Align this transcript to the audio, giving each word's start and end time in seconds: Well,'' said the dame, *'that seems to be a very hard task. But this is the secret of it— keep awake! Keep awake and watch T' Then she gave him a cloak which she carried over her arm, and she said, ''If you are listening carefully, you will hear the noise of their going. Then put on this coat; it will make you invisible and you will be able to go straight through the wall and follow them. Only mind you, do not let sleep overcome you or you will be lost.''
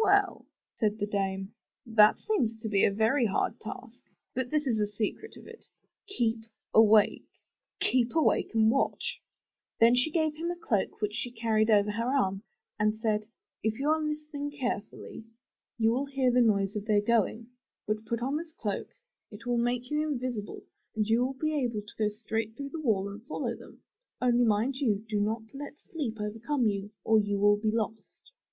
Well,'' 0.00 0.46
said 0.78 1.00
the 1.00 1.08
dame, 1.08 1.54
*'that 1.86 2.16
seems 2.20 2.54
to 2.62 2.68
be 2.68 2.84
a 2.84 2.92
very 2.92 3.26
hard 3.26 3.58
task. 3.58 3.98
But 4.32 4.48
this 4.48 4.64
is 4.64 4.78
the 4.78 4.86
secret 4.86 5.36
of 5.36 5.48
it— 5.48 5.66
keep 6.06 6.44
awake! 6.72 7.26
Keep 7.80 8.14
awake 8.14 8.54
and 8.54 8.70
watch 8.70 9.18
T' 9.18 9.22
Then 9.80 9.96
she 9.96 10.12
gave 10.12 10.36
him 10.36 10.52
a 10.52 10.56
cloak 10.56 11.00
which 11.00 11.14
she 11.14 11.32
carried 11.32 11.68
over 11.68 11.90
her 11.90 12.04
arm, 12.14 12.44
and 12.78 12.92
she 12.94 13.00
said, 13.00 13.24
''If 13.64 13.80
you 13.80 13.88
are 13.88 14.00
listening 14.00 14.52
carefully, 14.52 15.24
you 15.78 15.90
will 15.90 16.06
hear 16.06 16.30
the 16.30 16.40
noise 16.40 16.76
of 16.76 16.84
their 16.86 17.00
going. 17.02 17.48
Then 17.88 18.04
put 18.04 18.22
on 18.22 18.36
this 18.36 18.52
coat; 18.52 18.90
it 19.32 19.46
will 19.46 19.58
make 19.58 19.90
you 19.90 20.00
invisible 20.06 20.62
and 20.94 21.08
you 21.08 21.24
will 21.24 21.34
be 21.34 21.56
able 21.56 21.82
to 21.82 21.96
go 21.98 22.08
straight 22.08 22.54
through 22.56 22.70
the 22.70 22.80
wall 22.80 23.08
and 23.08 23.20
follow 23.24 23.56
them. 23.56 23.80
Only 24.20 24.44
mind 24.44 24.76
you, 24.76 25.04
do 25.08 25.18
not 25.20 25.42
let 25.52 25.76
sleep 25.76 26.18
overcome 26.20 26.68
you 26.68 26.92
or 27.02 27.18
you 27.18 27.36
will 27.40 27.56
be 27.56 27.72
lost.'' 27.72 28.30